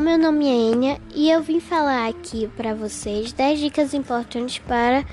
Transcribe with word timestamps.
meu 0.00 0.18
nome 0.18 0.48
é 0.48 0.72
Enia 0.72 1.00
e 1.14 1.30
eu 1.30 1.40
vim 1.40 1.60
falar 1.60 2.08
aqui 2.08 2.48
para 2.56 2.74
vocês 2.74 3.30
10 3.30 3.60
dicas 3.60 3.94
importantes 3.94 4.58
para 4.58 5.04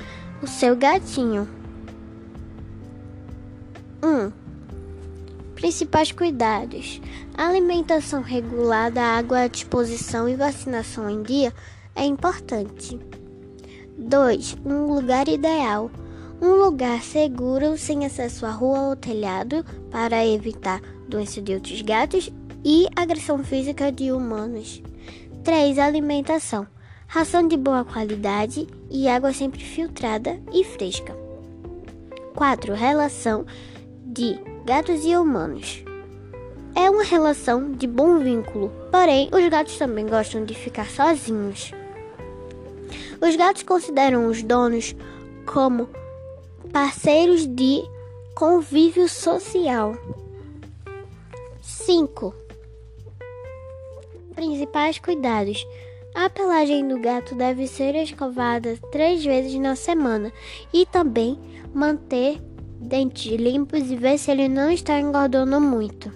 o 0.41 0.47
seu 0.47 0.75
gatinho. 0.75 1.47
1. 4.01 4.07
Um, 4.07 4.31
principais 5.53 6.11
cuidados: 6.11 6.99
alimentação 7.37 8.23
regulada, 8.23 8.99
água 8.99 9.41
à 9.41 9.47
disposição 9.47 10.27
e 10.27 10.35
vacinação 10.35 11.07
em 11.07 11.21
dia 11.21 11.53
é 11.95 12.03
importante. 12.03 12.99
2. 13.95 14.57
Um 14.65 14.87
lugar 14.91 15.27
ideal. 15.27 15.91
Um 16.41 16.55
lugar 16.55 16.99
seguro, 17.03 17.77
sem 17.77 18.07
acesso 18.07 18.47
à 18.47 18.49
rua 18.49 18.89
ou 18.89 18.95
telhado, 18.95 19.63
para 19.91 20.25
evitar 20.25 20.81
doença 21.07 21.39
de 21.39 21.53
outros 21.53 21.79
gatos 21.83 22.31
e 22.65 22.87
agressão 22.95 23.43
física 23.43 23.91
de 23.91 24.11
humanos. 24.11 24.81
3. 25.43 25.77
Alimentação. 25.77 26.65
Ração 27.05 27.47
de 27.47 27.55
boa 27.55 27.85
qualidade 27.85 28.65
e 28.89 29.07
água 29.07 29.31
sempre 29.31 29.63
filtrada 29.63 30.41
e 30.51 30.63
fresca. 30.63 31.15
4. 32.33 32.73
Relação 32.73 33.45
de 34.03 34.39
gatos 34.65 35.05
e 35.05 35.15
humanos. 35.15 35.85
É 36.73 36.89
uma 36.89 37.03
relação 37.03 37.71
de 37.71 37.85
bom 37.85 38.17
vínculo, 38.17 38.71
porém 38.91 39.29
os 39.31 39.47
gatos 39.47 39.77
também 39.77 40.07
gostam 40.07 40.43
de 40.43 40.55
ficar 40.55 40.87
sozinhos. 40.87 41.71
Os 43.21 43.35
gatos 43.35 43.61
consideram 43.61 44.25
os 44.27 44.41
donos 44.41 44.95
como 45.45 45.87
parceiros 46.73 47.45
de 47.45 47.83
convívio 48.33 49.07
social. 49.07 49.95
5. 51.61 52.44
Principais 54.45 54.99
cuidados. 54.99 55.65
A 56.13 56.29
pelagem 56.29 56.87
do 56.87 56.99
gato 56.99 57.33
deve 57.33 57.65
ser 57.65 57.95
escovada 57.95 58.77
três 58.91 59.25
vezes 59.25 59.55
na 59.55 59.75
semana 59.75 60.31
e 60.71 60.85
também 60.85 61.39
manter 61.73 62.39
dentes 62.79 63.39
limpos 63.39 63.89
e 63.89 63.95
ver 63.95 64.19
se 64.19 64.29
ele 64.29 64.47
não 64.47 64.69
está 64.69 64.99
engordando 64.99 65.59
muito. 65.59 66.13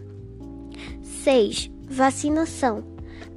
6. 1.01 1.71
Vacinação. 1.89 2.83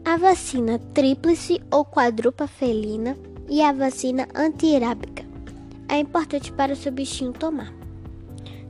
A 0.05 0.19
vacina 0.19 0.79
tríplice 0.93 1.59
ou 1.71 1.87
quadrupa 1.87 2.47
felina 2.47 3.17
e 3.49 3.63
a 3.63 3.73
vacina 3.73 4.29
antirábica 4.35 5.25
é 5.89 6.01
importante 6.01 6.53
para 6.53 6.75
o 6.75 6.77
seu 6.77 6.93
bichinho 6.93 7.33
tomar. 7.33 7.73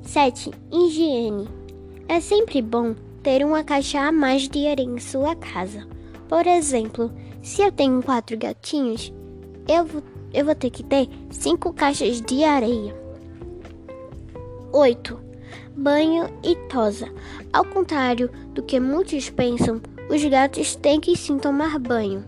7. 0.02 0.52
Higiene. 0.70 1.48
É 2.08 2.20
sempre 2.20 2.62
bom 2.62 2.94
ter 3.24 3.44
uma 3.44 3.64
caixa 3.64 3.98
a 3.98 4.12
mais 4.12 4.48
de 4.48 4.68
areia 4.68 4.86
em 4.86 5.00
sua 5.00 5.34
casa. 5.34 5.84
Por 6.32 6.46
exemplo, 6.46 7.12
se 7.42 7.60
eu 7.60 7.70
tenho 7.70 8.02
quatro 8.02 8.38
gatinhos, 8.38 9.12
eu 9.68 9.84
vou, 9.84 10.02
eu 10.32 10.46
vou 10.46 10.54
ter 10.54 10.70
que 10.70 10.82
ter 10.82 11.06
cinco 11.28 11.74
caixas 11.74 12.22
de 12.22 12.42
areia. 12.42 12.96
8. 14.72 15.20
Banho 15.76 16.30
e 16.42 16.56
tosa. 16.70 17.12
Ao 17.52 17.62
contrário 17.66 18.30
do 18.54 18.62
que 18.62 18.80
muitos 18.80 19.28
pensam, 19.28 19.78
os 20.08 20.24
gatos 20.24 20.74
têm 20.74 21.00
que 21.00 21.14
sim 21.18 21.36
tomar 21.36 21.78
banho. 21.78 22.24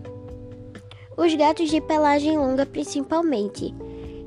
Os 1.17 1.33
gatos 1.33 1.71
de 1.71 1.81
pelagem 1.81 2.37
longa, 2.37 2.63
principalmente. 2.63 3.73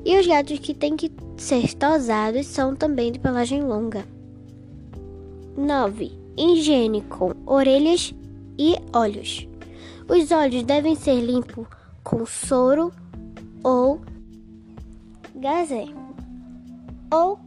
E 0.03 0.19
os 0.19 0.27
gatos 0.27 0.59
que 0.59 0.73
têm 0.73 0.97
que 0.97 1.09
ser 1.37 1.73
tosados 1.75 2.47
são 2.47 2.75
também 2.75 3.13
de 3.13 3.19
pelagem 3.19 3.63
longa. 3.63 4.05
9 5.55 6.19
higiene 6.35 7.01
com 7.03 7.31
orelhas 7.45 8.13
e 8.57 8.75
olhos. 8.93 9.48
Os 10.09 10.31
olhos 10.31 10.63
devem 10.63 10.95
ser 10.95 11.21
limpos 11.21 11.67
com 12.03 12.25
soro 12.25 12.91
ou 13.63 14.01
gazé 15.35 15.85
ou 17.13 17.37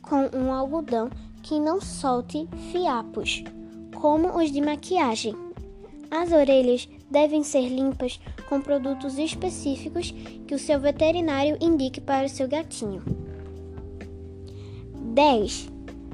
com 0.00 0.30
um 0.32 0.52
algodão 0.52 1.10
que 1.42 1.58
não 1.58 1.80
solte 1.80 2.48
fiapos, 2.70 3.42
como 3.96 4.38
os 4.38 4.52
de 4.52 4.60
maquiagem. 4.60 5.34
As 6.08 6.30
orelhas 6.30 6.88
devem 7.10 7.42
ser 7.42 7.68
limpas 7.68 8.20
com 8.48 8.60
produtos 8.60 9.18
específicos 9.18 10.14
que 10.46 10.54
o 10.54 10.58
seu 10.58 10.78
veterinário 10.78 11.58
indique 11.60 12.00
para 12.00 12.26
o 12.26 12.30
seu 12.30 12.46
gatinho. 12.46 13.02
10. 15.14 15.68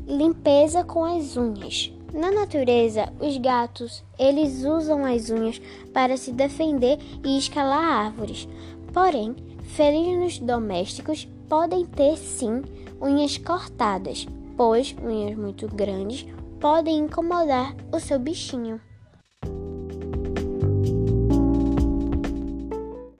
Limpeza 0.07 0.83
com 0.83 1.05
as 1.05 1.37
unhas. 1.37 1.93
Na 2.15 2.31
natureza, 2.31 3.13
os 3.19 3.37
gatos, 3.39 4.05
eles 4.17 4.63
usam 4.65 5.05
as 5.05 5.31
unhas 5.31 5.61
para 5.93 6.17
se 6.17 6.31
defender 6.31 6.97
e 7.25 7.37
escalar 7.37 8.07
árvores. 8.07 8.49
Porém, 8.93 9.35
felinos 9.65 10.39
domésticos 10.39 11.27
podem 11.49 11.85
ter 11.85 12.17
sim 12.17 12.63
unhas 13.03 13.37
cortadas, 13.37 14.29
pois 14.57 14.95
unhas 15.03 15.37
muito 15.37 15.67
grandes 15.67 16.25
podem 16.61 16.99
incomodar 16.99 17.75
o 17.93 17.99
seu 17.99 18.21
bichinho. 18.21 18.81